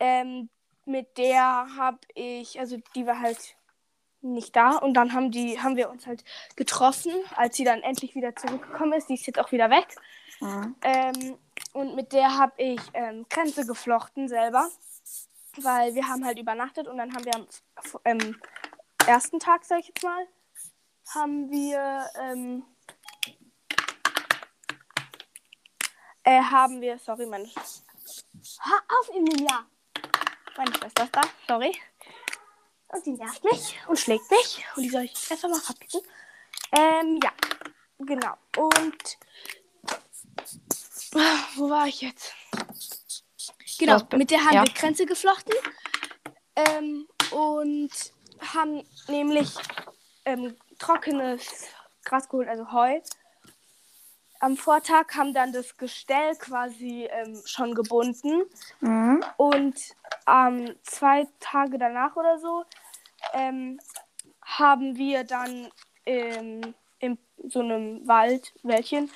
ähm, 0.00 0.50
mit 0.84 1.16
der 1.16 1.68
habe 1.76 1.98
ich, 2.14 2.58
also 2.58 2.76
die 2.94 3.06
war 3.06 3.20
halt 3.20 3.56
nicht 4.22 4.54
da. 4.56 4.76
Und 4.76 4.94
dann 4.94 5.12
haben 5.12 5.30
die, 5.30 5.60
haben 5.60 5.76
wir 5.76 5.90
uns 5.90 6.06
halt 6.06 6.24
getroffen, 6.56 7.12
als 7.36 7.56
sie 7.56 7.64
dann 7.64 7.80
endlich 7.82 8.14
wieder 8.14 8.34
zurückgekommen 8.34 8.94
ist. 8.94 9.08
Die 9.08 9.14
ist 9.14 9.26
jetzt 9.26 9.38
auch 9.38 9.52
wieder 9.52 9.70
weg. 9.70 9.88
Mhm. 10.40 10.74
Ähm, 10.82 11.38
und 11.72 11.94
mit 11.94 12.12
der 12.12 12.36
habe 12.38 12.52
ich 12.56 12.80
ähm, 12.94 13.26
Kränze 13.28 13.66
geflochten 13.66 14.28
selber. 14.28 14.68
Weil 15.60 15.94
wir 15.94 16.08
haben 16.08 16.24
halt 16.24 16.38
übernachtet 16.38 16.88
und 16.88 16.96
dann 16.96 17.14
haben 17.14 17.26
wir 17.26 17.34
am 17.34 17.46
ähm, 18.06 18.40
ersten 19.06 19.38
Tag, 19.38 19.66
sag 19.66 19.80
ich 19.80 19.88
jetzt 19.88 20.02
mal, 20.02 20.26
haben 21.14 21.50
wir 21.50 22.06
ähm, 22.18 22.64
äh, 26.24 26.40
haben 26.40 26.80
wir, 26.80 26.98
sorry, 26.98 27.26
meine 27.26 27.44
Hör 27.44 28.82
auf, 28.98 29.08
Emilia! 29.10 29.66
Meine 30.56 30.74
Schwester 30.74 31.04
ist 31.04 31.16
da, 31.16 31.22
sorry. 31.46 31.72
Und 32.92 33.06
die 33.06 33.12
nervt 33.12 33.42
mich 33.44 33.78
und 33.88 33.98
schlägt 33.98 34.30
mich. 34.30 34.64
Und 34.76 34.82
die 34.82 34.90
soll 34.90 35.02
ich 35.04 35.30
erst 35.30 35.42
mal 35.42 35.60
verpicken. 35.60 36.00
Ähm, 36.72 37.18
ja. 37.22 37.32
Genau. 37.98 38.34
Und. 38.56 39.18
Wo 41.56 41.68
war 41.68 41.86
ich 41.86 42.00
jetzt? 42.02 42.32
Genau, 43.78 44.00
mit 44.14 44.30
der 44.30 44.44
haben 44.44 44.54
ja. 44.54 44.64
wir 44.64 44.72
Kränze 44.72 45.06
geflochten. 45.06 45.54
Ähm, 46.54 47.08
und 47.30 47.90
haben 48.40 48.86
nämlich 49.08 49.54
ähm, 50.24 50.56
trockenes 50.78 51.66
Gras 52.04 52.28
geholt, 52.28 52.48
also 52.48 52.72
Heu. 52.72 53.00
Am 54.40 54.56
Vortag 54.56 55.14
haben 55.14 55.32
dann 55.32 55.52
das 55.52 55.76
Gestell 55.76 56.34
quasi 56.36 57.08
ähm, 57.10 57.40
schon 57.44 57.74
gebunden. 57.74 58.42
Mhm. 58.80 59.24
Und 59.36 59.76
ähm, 60.26 60.74
zwei 60.82 61.26
Tage 61.40 61.78
danach 61.78 62.16
oder 62.16 62.38
so 62.38 62.64
ähm, 63.32 63.78
haben 64.44 64.96
wir 64.96 65.24
dann 65.24 65.70
ähm, 66.06 66.74
in 66.98 67.18
so 67.48 67.60
einem 67.60 68.06
Wald, 68.06 68.52
Wäldchen, 68.62 69.10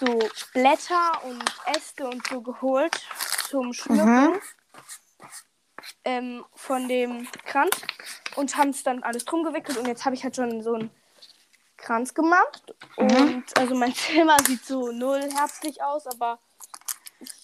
so 0.00 0.18
Blätter 0.52 1.24
und 1.24 1.44
Äste 1.76 2.08
und 2.08 2.26
so 2.26 2.40
geholt 2.40 2.94
zum 3.48 3.72
Schmücken 3.72 4.32
Mhm. 4.32 4.40
ähm, 6.04 6.44
von 6.54 6.88
dem 6.88 7.28
Kranz 7.44 7.70
und 8.36 8.56
haben 8.56 8.70
es 8.70 8.82
dann 8.82 9.02
alles 9.02 9.24
drum 9.24 9.42
gewickelt 9.44 9.78
und 9.78 9.86
jetzt 9.86 10.04
habe 10.04 10.14
ich 10.14 10.24
halt 10.24 10.36
schon 10.36 10.62
so 10.62 10.74
einen 10.74 10.90
Kranz 11.76 12.14
gemacht 12.14 12.74
Mhm. 12.98 13.06
und 13.06 13.58
also 13.58 13.74
mein 13.74 13.94
Zimmer 13.94 14.36
sieht 14.46 14.64
so 14.64 14.90
null 14.92 15.22
herbstlich 15.32 15.82
aus, 15.82 16.06
aber 16.06 16.38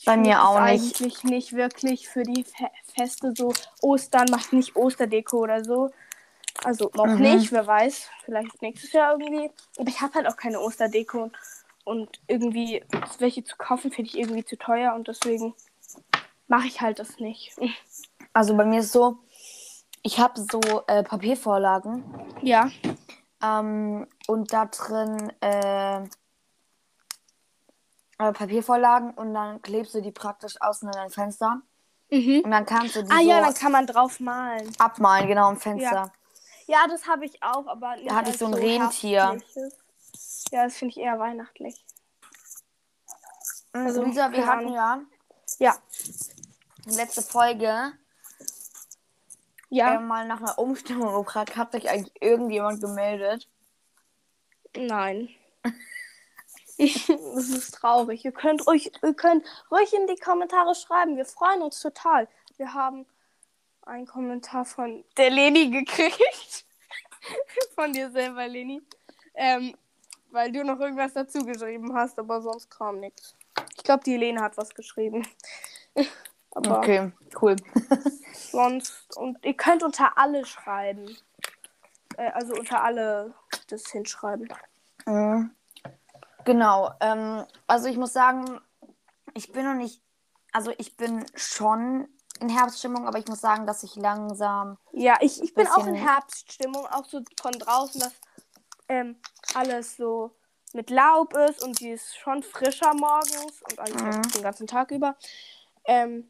Bei 0.04 0.16
mir 0.16 0.42
auch 0.44 0.60
nicht. 0.60 0.94
eigentlich 1.00 1.24
nicht 1.24 1.52
wirklich 1.54 2.08
für 2.08 2.22
die 2.22 2.44
Fe 2.44 2.70
Feste 2.94 3.32
so 3.36 3.52
Ostern 3.82 4.30
macht 4.30 4.52
nicht 4.52 4.76
Osterdeko 4.76 5.38
oder 5.38 5.64
so. 5.64 5.90
Also 6.62 6.90
noch 6.94 7.06
Mhm. 7.06 7.22
nicht, 7.22 7.52
wer 7.52 7.66
weiß, 7.66 8.08
vielleicht 8.24 8.62
nächstes 8.62 8.92
Jahr 8.92 9.12
irgendwie. 9.18 9.50
Aber 9.76 9.88
ich 9.88 10.00
habe 10.00 10.14
halt 10.14 10.28
auch 10.28 10.36
keine 10.36 10.60
Osterdeko 10.60 11.30
und 11.84 12.20
irgendwie 12.28 12.84
welche 13.18 13.42
zu 13.44 13.56
kaufen 13.56 13.90
finde 13.90 14.10
ich 14.10 14.18
irgendwie 14.18 14.44
zu 14.44 14.56
teuer 14.56 14.94
und 14.94 15.08
deswegen 15.08 15.54
mache 16.46 16.66
ich 16.66 16.80
halt 16.80 16.98
das 16.98 17.18
nicht. 17.18 17.56
Also 18.32 18.56
bei 18.56 18.64
mir 18.64 18.80
ist 18.80 18.90
so, 18.90 19.18
ich 20.02 20.18
habe 20.18 20.40
so 20.40 20.60
äh, 20.88 21.04
Papiervorlagen 21.04 22.02
Ja. 22.42 22.68
ähm, 23.40 24.08
und 24.26 24.52
da 24.52 24.66
drin 24.66 25.32
äh, 25.40 26.00
äh, 28.18 28.32
Papiervorlagen 28.32 29.12
und 29.14 29.34
dann 29.34 29.60
klebst 29.62 29.94
du 29.94 30.00
die 30.00 30.12
praktisch 30.12 30.60
außen 30.60 30.88
an 30.88 30.94
dein 30.94 31.10
Fenster 31.10 31.62
Mhm. 32.10 32.42
und 32.44 32.50
dann 32.50 32.66
kannst 32.66 32.96
du 32.96 33.02
die 33.02 33.10
Ah 33.10 33.20
so 33.20 33.28
ja, 33.28 33.40
dann 33.40 33.54
kann 33.54 33.72
man 33.72 33.86
drauf 33.86 34.20
malen. 34.20 34.70
abmalen, 34.78 35.26
genau 35.26 35.50
im 35.50 35.56
Fenster. 35.56 36.12
Ja, 36.66 36.86
das 36.88 37.06
habe 37.06 37.24
ich 37.24 37.42
auch, 37.42 37.66
aber 37.66 37.96
nicht 37.96 38.08
Da 38.10 38.14
hatte 38.16 38.26
ich 38.30 38.34
als 38.34 38.38
so 38.40 38.46
ein 38.46 38.54
Rentier. 38.54 39.20
herbstliches. 39.22 39.78
Ja, 40.52 40.64
das 40.64 40.76
finde 40.76 40.92
ich 40.92 40.98
eher 40.98 41.18
weihnachtlich. 41.18 41.84
Also, 43.72 43.86
Also, 43.88 44.04
Lisa, 44.04 44.30
wir 44.32 44.38
keine 44.40 44.46
hatten 44.46 44.60
Ahnung. 44.60 44.74
ja 44.74 45.00
Ja. 45.58 45.76
letzte 46.86 47.22
Folge 47.22 47.92
Ja. 49.70 49.94
äh, 49.94 49.98
mal 49.98 50.26
nach 50.28 50.40
einer 50.40 50.58
Umstimmung 50.58 51.14
gefragt. 51.24 51.56
Hat 51.56 51.72
sich 51.72 51.88
eigentlich 51.90 52.12
irgendjemand 52.22 52.80
gemeldet? 52.80 53.48
Nein. 54.76 55.28
das 56.78 57.48
ist 57.48 57.74
traurig. 57.74 58.24
Ihr 58.24 58.32
könnt, 58.32 58.66
ruhig, 58.66 58.92
ihr 59.02 59.14
könnt 59.14 59.44
ruhig 59.70 59.92
in 59.92 60.06
die 60.06 60.16
Kommentare 60.16 60.74
schreiben. 60.74 61.16
Wir 61.16 61.24
freuen 61.24 61.62
uns 61.62 61.80
total. 61.80 62.28
Wir 62.56 62.74
haben 62.74 63.06
einen 63.82 64.06
Kommentar 64.06 64.64
von 64.64 65.04
der 65.16 65.30
Leni 65.30 65.70
gekriegt. 65.70 66.64
von 67.74 67.92
dir 67.92 68.10
selber, 68.10 68.46
Leni. 68.48 68.82
Ähm, 69.34 69.76
weil 70.30 70.50
du 70.50 70.64
noch 70.64 70.80
irgendwas 70.80 71.12
dazu 71.12 71.44
geschrieben 71.44 71.94
hast, 71.94 72.18
aber 72.18 72.42
sonst 72.42 72.70
kam 72.70 73.00
nichts. 73.00 73.36
Ich 73.76 73.84
glaube, 73.84 74.02
die 74.04 74.16
Lene 74.16 74.40
hat 74.40 74.56
was 74.56 74.74
geschrieben. 74.74 75.26
aber 76.50 76.78
Okay, 76.78 77.12
cool. 77.40 77.56
sonst. 78.34 79.16
Und 79.16 79.44
ihr 79.44 79.54
könnt 79.54 79.82
unter 79.82 80.16
alle 80.18 80.44
schreiben. 80.44 81.16
Äh, 82.16 82.30
also 82.30 82.54
unter 82.54 82.82
alle 82.82 83.34
das 83.68 83.90
hinschreiben. 83.90 84.48
Mhm. 85.06 85.50
Genau. 86.44 86.90
Ähm, 87.00 87.44
also 87.66 87.88
ich 87.88 87.96
muss 87.96 88.12
sagen, 88.12 88.60
ich 89.34 89.52
bin 89.52 89.64
noch 89.64 89.74
nicht, 89.74 90.02
also 90.52 90.72
ich 90.78 90.96
bin 90.96 91.24
schon 91.34 92.08
in 92.40 92.48
Herbststimmung, 92.48 93.06
aber 93.06 93.18
ich 93.18 93.26
muss 93.28 93.40
sagen, 93.40 93.66
dass 93.66 93.82
ich 93.82 93.96
langsam. 93.96 94.76
Ja, 94.92 95.16
ich, 95.20 95.42
ich 95.42 95.54
bin 95.54 95.66
auch 95.68 95.86
in 95.86 95.94
Herbststimmung, 95.94 96.86
auch 96.86 97.04
so 97.04 97.20
von 97.40 97.52
draußen, 97.52 98.00
dass 98.00 98.12
ähm, 98.88 99.16
alles 99.54 99.96
so 99.96 100.36
mit 100.72 100.90
Laub 100.90 101.36
ist 101.36 101.62
und 101.62 101.78
die 101.80 101.90
ist 101.90 102.16
schon 102.16 102.42
frischer 102.42 102.92
morgens 102.94 103.62
und 103.62 103.78
eigentlich 103.78 104.02
auch 104.02 104.16
Mhm. 104.16 104.32
den 104.34 104.42
ganzen 104.42 104.66
Tag 104.66 104.90
über. 104.90 105.16
Ähm, 105.84 106.28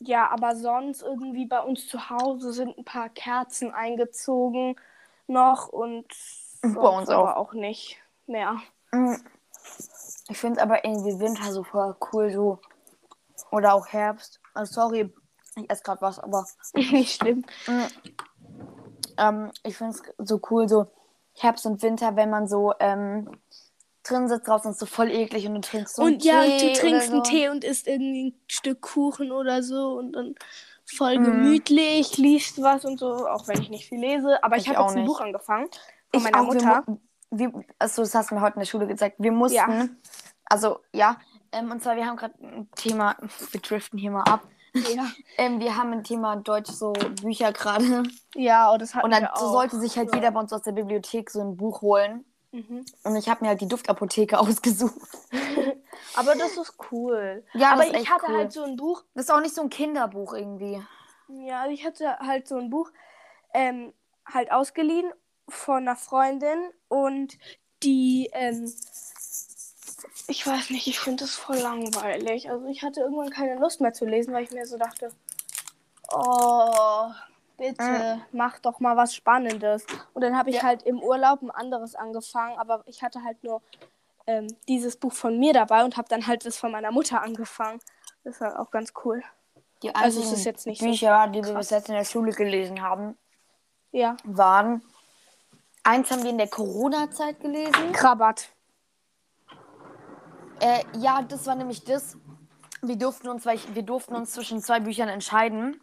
ja, 0.00 0.28
aber 0.28 0.56
sonst 0.56 1.02
irgendwie 1.02 1.46
bei 1.46 1.60
uns 1.60 1.88
zu 1.88 2.10
Hause 2.10 2.52
sind 2.52 2.76
ein 2.76 2.84
paar 2.84 3.08
Kerzen 3.08 3.72
eingezogen 3.72 4.76
noch 5.26 5.68
und 5.68 6.06
Bei 6.62 6.88
uns 6.88 7.08
aber 7.08 7.36
auch 7.36 7.54
nicht 7.54 7.98
mehr. 8.26 8.60
Mhm. 8.94 9.18
Ich 10.28 10.38
finde 10.38 10.62
aber 10.62 10.84
irgendwie 10.84 11.18
Winter 11.18 11.52
so 11.52 11.64
voll 11.64 11.96
cool, 12.12 12.30
so. 12.32 12.58
Oder 13.50 13.74
auch 13.74 13.86
Herbst. 13.88 14.40
Also 14.54 14.72
sorry, 14.72 15.12
ich 15.56 15.70
esse 15.70 15.82
gerade 15.82 16.00
was, 16.00 16.18
aber 16.18 16.46
nicht 16.74 17.16
schlimm. 17.20 17.44
Mhm. 17.66 17.86
ähm, 19.18 19.50
ich 19.62 19.76
finde 19.76 19.96
es 19.96 20.28
so 20.28 20.40
cool, 20.50 20.68
so 20.68 20.86
Herbst 21.34 21.66
und 21.66 21.82
Winter, 21.82 22.16
wenn 22.16 22.30
man 22.30 22.48
so 22.48 22.72
ähm, 22.78 23.28
drin 24.04 24.28
sitzt 24.28 24.46
draußen, 24.48 24.70
ist 24.70 24.78
so 24.80 24.86
voll 24.86 25.10
eklig 25.10 25.46
und 25.46 25.54
du 25.54 25.60
trinkst 25.60 25.96
so 25.96 26.02
einen 26.02 26.14
und 26.14 26.24
ja, 26.24 26.42
und 26.42 26.58
Tee 26.58 26.66
du 26.72 26.72
trinkst 26.80 27.08
oder 27.08 27.14
einen 27.16 27.24
so. 27.24 27.30
Tee 27.30 27.48
und 27.48 27.64
isst 27.64 27.86
irgendwie 27.86 28.28
ein 28.30 28.40
Stück 28.48 28.80
Kuchen 28.80 29.32
oder 29.32 29.62
so 29.62 29.98
und 29.98 30.12
dann 30.12 30.34
voll 30.86 31.18
Mhm. 31.18 31.24
gemütlich, 31.24 32.16
liest 32.18 32.62
was 32.62 32.84
und 32.84 32.98
so, 32.98 33.26
auch 33.28 33.48
wenn 33.48 33.60
ich 33.60 33.70
nicht 33.70 33.88
viel 33.88 33.98
lese. 34.00 34.42
Aber 34.44 34.56
ich, 34.56 34.62
Ich 34.64 34.68
habe 34.68 34.80
auch 34.80 34.86
jetzt 34.86 34.96
ein 34.96 35.02
nicht. 35.02 35.12
Buch 35.12 35.20
angefangen 35.20 35.68
von 35.68 35.78
Ich 36.12 36.24
meiner 36.24 36.40
auch, 36.40 36.46
Mutter. 36.46 36.84
Wir, 37.30 37.52
also 37.78 38.02
das 38.02 38.14
hast 38.14 38.30
du 38.30 38.34
mir 38.36 38.40
heute 38.40 38.54
in 38.54 38.60
der 38.60 38.66
Schule 38.66 38.86
gezeigt. 38.86 39.16
Wir 39.18 39.32
mussten, 39.32 39.56
Ja. 39.56 39.88
also 40.46 40.80
ja, 40.92 41.16
ähm, 41.52 41.70
und 41.70 41.82
zwar 41.82 41.96
wir 41.96 42.06
haben 42.06 42.16
gerade 42.16 42.34
ein 42.42 42.68
Thema, 42.76 43.16
wir 43.50 43.60
driften 43.60 43.98
hier 43.98 44.10
mal 44.10 44.22
ab. 44.24 44.46
Ja, 44.94 45.06
Ähm, 45.38 45.60
wir 45.60 45.76
haben 45.76 45.92
ein 45.92 46.02
Thema 46.04 46.36
Deutsch, 46.36 46.70
so 46.70 46.92
Bücher 47.22 47.52
gerade. 47.52 48.02
ja 48.34 48.72
oh, 48.72 48.76
das 48.76 48.94
hatten 48.94 49.04
Und 49.04 49.10
dann 49.12 49.22
wir 49.22 49.34
auch. 49.34 49.40
so 49.40 49.48
sollte 49.52 49.78
sich 49.78 49.96
halt 49.96 50.10
Ja. 50.10 50.16
jeder 50.16 50.30
bei 50.32 50.40
uns 50.40 50.52
aus 50.52 50.62
der 50.62 50.72
Bibliothek 50.72 51.30
so 51.30 51.40
ein 51.40 51.56
Buch 51.56 51.80
holen. 51.82 52.24
Mhm. 52.52 52.84
Und 53.02 53.16
ich 53.16 53.28
habe 53.28 53.42
mir 53.44 53.48
halt 53.50 53.60
die 53.60 53.68
Duftapotheke 53.68 54.38
ausgesucht. 54.40 54.94
Aber 56.16 56.34
das 56.36 56.56
ist 56.56 56.74
cool. 56.92 57.44
Ja, 57.54 57.72
Aber 57.72 57.86
ich 57.86 58.08
hatte 58.10 58.26
cool. 58.28 58.36
halt 58.36 58.52
so 58.52 58.62
ein 58.64 58.76
Buch, 58.76 59.02
Das 59.14 59.24
ist 59.24 59.30
auch 59.30 59.40
nicht 59.40 59.54
so 59.54 59.62
ein 59.62 59.70
Kinderbuch 59.70 60.34
irgendwie. 60.34 60.80
ja, 61.28 61.66
ich 61.66 61.84
hatte 61.84 62.18
halt 62.18 62.46
so 62.46 62.56
ein 62.56 62.70
Buch 62.70 62.90
ähm, 63.52 63.92
halt 64.26 64.50
ausgeliehen 64.52 65.12
von 65.48 65.76
einer 65.88 65.96
Freundin 65.96 66.70
und 66.88 67.38
die, 67.82 68.30
ähm, 68.32 68.72
ich 70.26 70.46
weiß 70.46 70.70
nicht, 70.70 70.86
ich 70.86 70.98
finde 71.00 71.24
das 71.24 71.34
voll 71.34 71.58
langweilig. 71.58 72.50
Also 72.50 72.66
ich 72.66 72.82
hatte 72.82 73.00
irgendwann 73.00 73.30
keine 73.30 73.56
Lust 73.60 73.80
mehr 73.80 73.92
zu 73.92 74.06
lesen, 74.06 74.32
weil 74.32 74.44
ich 74.44 74.50
mir 74.50 74.66
so 74.66 74.78
dachte, 74.78 75.10
oh, 76.10 77.10
bitte, 77.58 78.20
mach 78.32 78.58
doch 78.60 78.80
mal 78.80 78.96
was 78.96 79.14
Spannendes. 79.14 79.86
Und 80.14 80.22
dann 80.22 80.36
habe 80.36 80.50
ich 80.50 80.56
Ja. 80.56 80.62
halt 80.62 80.82
im 80.84 81.02
Urlaub 81.02 81.42
ein 81.42 81.50
anderes 81.50 81.94
angefangen, 81.94 82.58
aber 82.58 82.82
ich 82.86 83.02
hatte 83.02 83.22
halt 83.22 83.42
nur 83.44 83.62
ähm, 84.26 84.56
dieses 84.68 84.96
Buch 84.96 85.12
von 85.12 85.38
mir 85.38 85.52
dabei 85.52 85.84
und 85.84 85.96
habe 85.98 86.08
dann 86.08 86.26
halt 86.26 86.46
das 86.46 86.56
von 86.56 86.72
meiner 86.72 86.90
Mutter 86.90 87.22
angefangen. 87.22 87.80
Das 88.24 88.40
war 88.40 88.58
auch 88.58 88.70
ganz 88.70 88.94
cool. 89.04 89.22
Die 89.82 89.94
Also 89.94 90.20
es 90.20 90.32
ist 90.32 90.44
jetzt 90.44 90.66
nicht 90.66 90.80
so 90.80 90.86
Bücher, 90.86 91.26
die 91.28 91.44
wir 91.44 91.54
bis 91.54 91.68
jetzt 91.70 91.90
in 91.90 91.94
der 91.94 92.06
Schule 92.06 92.32
gelesen 92.32 92.80
haben, 92.80 93.18
Ja. 93.92 94.16
waren. 94.24 94.82
Eins 95.84 96.10
haben 96.10 96.22
wir 96.22 96.30
in 96.30 96.38
der 96.38 96.48
Corona-Zeit 96.48 97.40
gelesen. 97.40 97.92
Krabat. 97.92 98.48
Äh, 100.60 100.82
ja, 100.98 101.22
das 101.22 101.46
war 101.46 101.54
nämlich 101.54 101.84
das. 101.84 102.16
Wir 102.80 102.96
durften 102.96 103.28
uns, 103.28 103.44
weil 103.44 103.56
ich, 103.56 103.74
wir 103.74 103.82
durften 103.82 104.14
uns 104.14 104.32
zwischen 104.32 104.62
zwei 104.62 104.80
Büchern 104.80 105.08
entscheiden. 105.08 105.80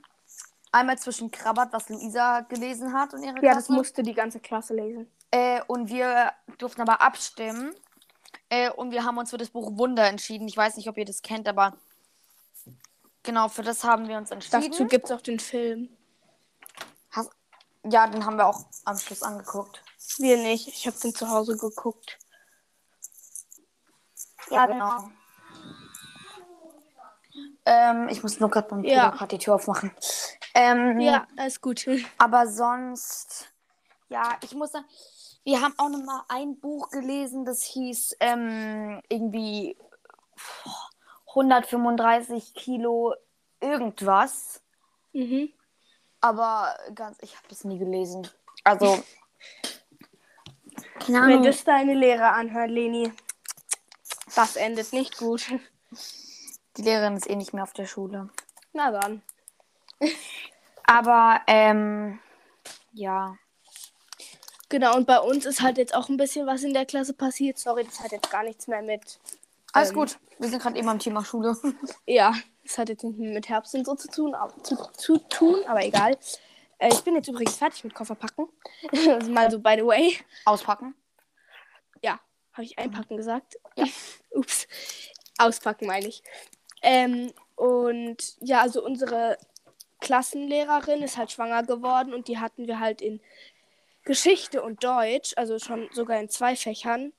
Einmal 0.72 0.98
zwischen 0.98 1.30
Krabbert, 1.30 1.72
was 1.72 1.90
Luisa 1.90 2.42
gelesen 2.42 2.94
hat 2.94 3.14
und 3.14 3.24
ihre 3.24 3.34
Klasse. 3.34 3.46
Ja, 3.46 3.54
das 3.56 3.70
musste 3.70 4.04
die 4.04 4.14
ganze 4.14 4.40
Klasse 4.40 4.74
lesen. 4.74 5.12
Äh, 5.30 5.62
und 5.68 5.90
wir 5.90 6.32
durften 6.58 6.82
aber 6.82 7.02
abstimmen. 7.02 7.76
Äh, 8.50 8.72
und 8.72 8.92
wir 8.92 9.04
haben 9.04 9.18
uns 9.18 9.30
für 9.30 9.38
das 9.38 9.50
Buch 9.50 9.78
Wunder 9.78 10.08
entschieden. 10.08 10.48
Ich 10.48 10.58
weiß 10.58 10.78
nicht, 10.78 10.90
ob 10.90 10.98
ihr 10.98 11.06
das 11.06 11.22
kennt, 11.22 11.48
aber 11.48 11.78
genau, 13.22 13.50
für 13.50 13.64
das 13.64 13.84
haben 13.84 14.08
wir 14.08 14.18
uns 14.18 14.32
entschieden. 14.32 14.72
Dazu 14.72 14.88
gibt 14.88 15.06
es 15.06 15.12
auch 15.12 15.22
den 15.22 15.40
Film. 15.40 15.90
Hast... 17.12 17.30
Ja, 17.90 18.08
den 18.08 18.26
haben 18.26 18.38
wir 18.38 18.48
auch 18.48 18.66
am 18.86 18.98
Schluss 18.98 19.24
angeguckt. 19.24 19.84
Wir 20.18 20.38
nicht. 20.38 20.68
Ich 20.68 20.88
habe 20.88 20.98
den 21.00 21.14
zu 21.14 21.30
Hause 21.30 21.58
geguckt. 21.58 22.18
Ja, 24.50 24.66
genau. 24.66 25.10
Ähm, 27.66 28.10
ich 28.10 28.22
muss 28.24 28.40
nur 28.40 28.50
gerade 28.50 28.68
beim 28.68 28.84
Ja. 28.84 29.10
Gerade 29.12 29.38
die 29.38 29.44
Tür 29.44 29.56
aufmachen. 29.56 29.92
Ähm, 30.54 31.00
Ja, 31.00 31.28
alles 31.38 31.62
gut. 31.62 31.86
Aber 32.18 32.48
sonst, 32.48 33.48
ja, 34.10 34.38
ich 34.44 34.54
muss 34.54 34.72
sagen, 34.72 34.86
wir 35.44 35.62
haben 35.62 35.74
auch 35.78 35.90
noch 35.90 36.04
mal 36.04 36.24
ein 36.28 36.60
Buch 36.60 36.90
gelesen, 36.90 37.46
das 37.46 37.64
hieß 37.64 38.18
ähm, 38.20 39.02
irgendwie 39.10 39.78
135 41.28 42.54
Kilo 42.54 43.16
irgendwas. 43.60 44.62
Mhm. 45.14 45.52
Aber 46.20 46.76
ganz, 46.94 47.18
ich 47.22 47.36
habe 47.36 47.48
das 47.50 47.64
nie 47.64 47.80
gelesen. 47.80 48.28
Also, 48.64 49.04
keine 51.06 51.18
Wenn 51.18 51.24
Ahnung. 51.34 51.44
das 51.44 51.64
deine 51.64 51.94
Lehrer 51.94 52.34
anhört, 52.34 52.70
Leni, 52.70 53.12
das 54.36 54.56
endet 54.56 54.94
nicht 54.94 55.18
gut. 55.18 55.46
Die 56.78 56.82
Lehrerin 56.82 57.18
ist 57.18 57.30
eh 57.30 57.36
nicht 57.36 57.54
mehr 57.54 57.64
auf 57.64 57.74
der 57.74 57.86
Schule. 57.86 58.30
Na 58.74 58.92
dann. 58.92 59.22
Aber, 60.86 61.42
ähm, 61.48 62.20
ja. 62.94 63.36
Genau, 64.70 64.96
und 64.96 65.06
bei 65.06 65.20
uns 65.20 65.46
ist 65.46 65.62
halt 65.62 65.78
jetzt 65.78 65.94
auch 65.94 66.08
ein 66.10 66.18
bisschen 66.18 66.48
was 66.48 66.64
in 66.64 66.74
der 66.74 66.86
Klasse 66.86 67.14
passiert. 67.14 67.58
Sorry, 67.58 67.84
das 67.84 68.00
hat 68.00 68.12
jetzt 68.14 68.32
gar 68.32 68.44
nichts 68.44 68.68
mehr 68.68 68.82
mit. 68.82 69.20
Alles 69.74 69.90
Ähm, 69.90 69.96
gut. 69.96 70.18
Wir 70.40 70.50
sind 70.50 70.62
gerade 70.62 70.78
eben 70.80 70.88
am 70.90 71.00
Thema 71.00 71.24
Schule. 71.26 71.56
Ja, 72.06 72.34
das 72.64 72.78
hat 72.78 72.90
jetzt 72.90 73.04
nicht 73.04 73.20
mit 73.20 73.50
Herbst 73.50 73.76
und 73.76 73.86
so 73.86 73.96
zu 73.96 74.08
tun, 74.08 74.34
aber, 74.34 74.64
zu, 74.64 74.76
zu 74.98 75.18
tun, 75.18 75.60
aber 75.68 75.84
egal. 75.84 76.18
Äh, 76.82 76.90
ich 76.92 77.04
bin 77.04 77.16
jetzt 77.16 77.28
übrigens 77.28 77.56
fertig 77.58 77.84
mit 77.84 77.94
Kofferpacken. 77.94 78.48
also 78.92 79.30
mal 79.32 79.50
so, 79.52 79.60
by 79.60 79.76
the 79.78 79.86
way. 79.86 80.18
Auspacken. 80.46 80.96
Ja, 82.02 82.20
habe 82.54 82.64
ich 82.64 82.78
einpacken 82.80 83.18
gesagt? 83.18 83.58
Ja. 83.76 83.86
Ups. 84.32 84.68
Auspacken 85.38 85.86
meine 85.88 86.08
ich. 86.08 86.24
Ähm, 86.82 87.32
und 87.56 88.36
ja, 88.40 88.62
also 88.62 88.84
unsere 88.84 89.38
Klassenlehrerin 90.00 91.04
ist 91.04 91.18
halt 91.18 91.32
schwanger 91.32 91.62
geworden 91.64 92.14
und 92.16 92.28
die 92.28 92.40
hatten 92.40 92.66
wir 92.68 92.80
halt 92.80 93.02
in 93.02 93.22
Geschichte 94.04 94.64
und 94.64 94.84
Deutsch, 94.84 95.34
also 95.38 95.60
schon 95.60 95.88
sogar 95.94 96.20
in 96.20 96.30
zwei 96.30 96.56
Fächern. 96.56 97.14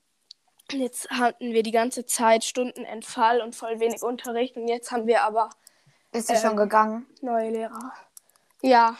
Und 0.73 0.81
Jetzt 0.81 1.09
hatten 1.11 1.53
wir 1.53 1.63
die 1.63 1.71
ganze 1.71 2.07
Zeit 2.07 2.43
Stundenentfall 2.43 3.41
und 3.41 3.55
voll 3.55 3.79
wenig 3.79 4.03
Unterricht 4.03 4.57
und 4.57 4.67
jetzt 4.67 4.91
haben 4.91 5.07
wir 5.07 5.23
aber 5.23 5.51
Ist 6.11 6.27
sie 6.27 6.35
Ähm, 6.35 6.41
schon 6.41 6.57
gegangen? 6.57 7.07
neue 7.21 7.51
Lehrer. 7.51 7.93
Ja, 8.63 8.97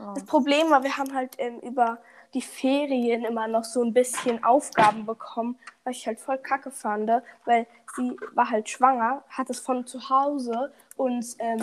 Oh. 0.00 0.14
das 0.14 0.24
Problem 0.24 0.70
war, 0.70 0.82
wir 0.82 0.96
haben 0.96 1.14
halt 1.14 1.34
ähm, 1.38 1.60
über 1.60 1.98
die 2.34 2.42
Ferien 2.42 3.24
immer 3.24 3.48
noch 3.48 3.64
so 3.64 3.82
ein 3.82 3.92
bisschen 3.92 4.42
Aufgaben 4.44 5.04
bekommen, 5.04 5.58
was 5.84 5.96
ich 5.96 6.06
halt 6.06 6.20
voll 6.20 6.38
kacke 6.38 6.70
fand, 6.70 7.10
weil 7.44 7.66
sie 7.96 8.16
war 8.34 8.50
halt 8.50 8.68
schwanger, 8.68 9.24
hat 9.28 9.50
es 9.50 9.60
von 9.60 9.86
zu 9.86 10.08
Hause 10.08 10.72
uns 10.96 11.36
ähm, 11.40 11.60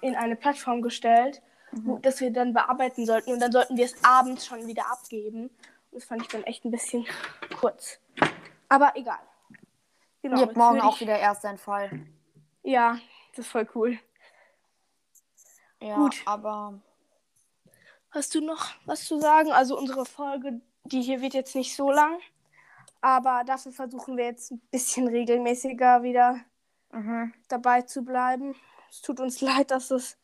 in 0.00 0.16
eine 0.16 0.36
Plattform 0.36 0.82
gestellt, 0.82 1.42
wo, 1.72 1.98
das 1.98 2.20
wir 2.20 2.32
dann 2.32 2.54
bearbeiten 2.54 3.04
sollten 3.04 3.32
und 3.32 3.40
dann 3.40 3.52
sollten 3.52 3.76
wir 3.76 3.84
es 3.84 4.02
abends 4.02 4.46
schon 4.46 4.66
wieder 4.66 4.90
abgeben. 4.90 5.50
Und 5.90 6.02
das 6.02 6.04
fand 6.04 6.22
ich 6.22 6.28
dann 6.28 6.42
echt 6.44 6.64
ein 6.64 6.70
bisschen 6.70 7.06
kurz. 7.60 7.98
Aber 8.68 8.92
egal. 8.94 9.18
Genau, 10.22 10.40
Ihr 10.40 10.52
morgen 10.56 10.76
würd 10.76 10.84
auch 10.84 10.94
ich, 10.94 11.02
wieder 11.02 11.18
Ersteinfall. 11.18 12.06
Ja, 12.62 12.98
das 13.30 13.46
ist 13.46 13.52
voll 13.52 13.68
cool. 13.74 13.98
Ja, 15.80 15.96
Gut. 15.96 16.22
aber 16.26 16.80
Hast 18.10 18.34
du 18.34 18.40
noch 18.40 18.70
was 18.86 19.04
zu 19.04 19.20
sagen? 19.20 19.52
Also 19.52 19.78
unsere 19.78 20.06
Folge, 20.06 20.60
die 20.84 21.02
hier 21.02 21.20
wird 21.20 21.34
jetzt 21.34 21.54
nicht 21.54 21.76
so 21.76 21.90
lang, 21.90 22.18
aber 23.00 23.42
dafür 23.44 23.72
versuchen 23.72 24.16
wir 24.16 24.24
jetzt 24.24 24.50
ein 24.50 24.60
bisschen 24.70 25.08
regelmäßiger 25.08 26.02
wieder 26.02 26.40
mhm. 26.92 27.34
dabei 27.48 27.82
zu 27.82 28.02
bleiben. 28.02 28.54
Es 28.90 29.02
tut 29.02 29.20
uns 29.20 29.40
leid, 29.42 29.70
dass 29.70 29.90
es 29.90 30.16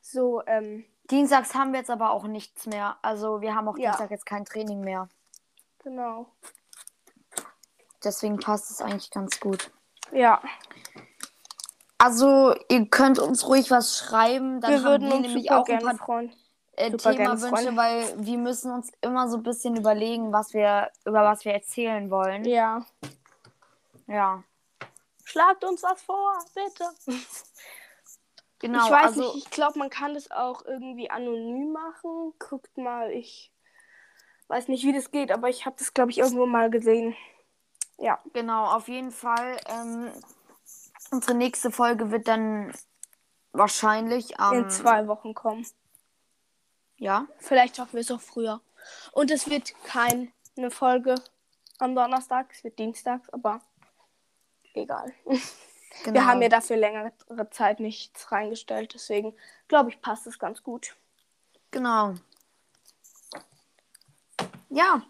so, 0.00 0.42
ähm, 0.46 0.84
Dienstags 1.10 1.54
haben 1.54 1.72
wir 1.72 1.80
jetzt 1.80 1.90
aber 1.90 2.10
auch 2.10 2.24
nichts 2.24 2.66
mehr. 2.66 2.96
Also 3.02 3.40
wir 3.40 3.54
haben 3.54 3.68
auch 3.68 3.78
Ja. 3.78 3.90
Dienstag 3.90 4.10
jetzt 4.10 4.26
kein 4.26 4.44
Training 4.44 4.80
mehr. 4.80 5.08
genau. 5.82 6.26
Deswegen 8.02 8.38
passt 8.38 8.70
es 8.70 8.80
eigentlich 8.80 9.10
ganz 9.10 9.38
gut. 9.40 9.70
Ja, 10.10 10.40
Also 11.98 12.54
ihr 12.70 12.88
könnt 12.88 13.18
uns 13.18 13.46
ruhig 13.46 13.70
was 13.70 13.98
schreiben. 13.98 14.60
Dann 14.62 14.72
wir 14.72 14.82
würden 14.84 15.08
wir 15.08 15.16
uns 15.16 15.26
nämlich 15.26 15.50
auch 15.50 15.66
gerne 15.66 15.98
freuen. 15.98 16.32
Äh, 16.80 16.98
freuen. 16.98 17.76
weil 17.76 18.14
wir 18.16 18.38
müssen 18.38 18.72
uns 18.72 18.90
immer 19.00 19.28
so 19.28 19.36
ein 19.36 19.42
bisschen 19.42 19.76
überlegen, 19.76 20.32
was 20.32 20.52
wir 20.54 20.90
über 21.04 21.24
was 21.24 21.44
wir 21.44 21.52
erzählen 21.52 22.10
wollen. 22.10 22.44
Ja. 22.44 22.84
Ja. 24.06 24.42
Schlagt 25.24 25.64
uns 25.64 25.82
was 25.82 26.02
vor, 26.02 26.38
bitte. 26.54 26.84
Genau. 28.60 28.84
ich 28.84 28.90
weiß 28.90 29.04
also, 29.06 29.32
nicht, 29.32 29.46
ich 29.46 29.50
glaube, 29.50 29.78
man 29.78 29.88
kann 29.88 30.12
das 30.12 30.30
auch 30.30 30.64
irgendwie 30.66 31.10
anonym 31.10 31.72
machen. 31.72 32.34
Guckt 32.38 32.76
mal, 32.76 33.10
ich 33.10 33.50
weiß 34.48 34.68
nicht, 34.68 34.84
wie 34.84 34.92
das 34.92 35.10
geht, 35.10 35.32
aber 35.32 35.48
ich 35.48 35.64
habe 35.64 35.76
das, 35.78 35.94
glaube 35.94 36.10
ich, 36.10 36.18
irgendwo 36.18 36.44
mal 36.44 36.70
gesehen. 36.70 37.16
Ja. 37.96 38.18
Genau, 38.34 38.66
auf 38.66 38.88
jeden 38.88 39.12
Fall. 39.12 39.56
Ähm, 39.66 40.10
unsere 41.10 41.34
nächste 41.34 41.70
Folge 41.70 42.10
wird 42.10 42.28
dann 42.28 42.72
wahrscheinlich 43.52 44.38
am. 44.38 44.54
in 44.54 44.70
zwei 44.70 45.06
Wochen 45.06 45.34
kommen. 45.34 45.66
Ja. 47.00 47.26
Vielleicht 47.38 47.76
schaffen 47.76 47.94
wir 47.94 48.02
es 48.02 48.10
auch 48.10 48.20
früher. 48.20 48.60
Und 49.12 49.30
es 49.30 49.48
wird 49.48 49.72
keine 49.84 50.30
Folge 50.68 51.14
am 51.78 51.94
Donnerstag, 51.94 52.52
es 52.52 52.62
wird 52.62 52.78
dienstags, 52.78 53.28
aber 53.30 53.60
egal. 54.74 55.12
Genau. 55.24 55.40
Wir 56.14 56.24
haben 56.24 56.40
ja 56.40 56.48
dafür 56.48 56.76
längere 56.76 57.12
Zeit 57.50 57.80
nichts 57.80 58.30
reingestellt, 58.30 58.94
deswegen 58.94 59.34
glaube 59.66 59.90
ich, 59.90 60.00
passt 60.00 60.26
es 60.28 60.38
ganz 60.38 60.62
gut. 60.62 60.94
Genau. 61.72 62.14
Ja. 64.68 65.02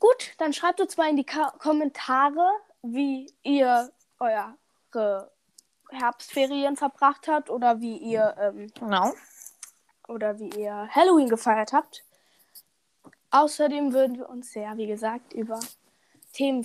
Gut, 0.00 0.32
dann 0.38 0.52
schreibt 0.52 0.80
uns 0.80 0.96
mal 0.96 1.08
in 1.08 1.16
die 1.16 1.24
Ka 1.24 1.52
Kommentare, 1.58 2.50
wie 2.82 3.32
ihr 3.44 3.92
eure 4.18 5.30
Herbstferien 5.90 6.76
verbracht 6.76 7.28
habt 7.28 7.50
oder 7.50 7.80
wie 7.80 7.98
ihr 7.98 8.34
ähm, 8.38 8.72
Genau. 8.74 9.12
Oder 10.08 10.38
wie 10.38 10.50
ihr 10.50 10.88
Halloween 10.90 11.28
gefeiert 11.28 11.72
habt. 11.72 12.04
Außerdem 13.30 13.92
würden 13.92 14.18
wir 14.18 14.28
uns 14.28 14.52
sehr, 14.52 14.76
wie 14.76 14.86
gesagt, 14.86 15.32
über 15.32 15.60
Themen 16.32 16.62